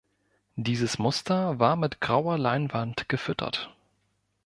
[0.55, 3.71] Dieses Muster war mit grauer Leinwand gefüttert.